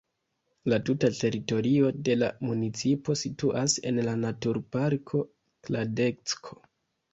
La 0.71 0.77
tuta 0.89 1.09
teritorio 1.17 1.91
de 2.07 2.15
la 2.21 2.29
municipo 2.47 3.17
situas 3.25 3.77
en 3.93 4.01
naturparko 4.25 5.25
Kladecko. 5.71 6.61